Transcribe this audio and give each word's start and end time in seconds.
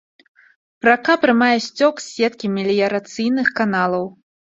Рака 0.87 1.15
прымае 1.25 1.49
сцёк 1.65 1.95
з 2.05 2.07
сеткі 2.13 2.47
меліярацыйных 2.55 3.53
каналаў. 3.61 4.09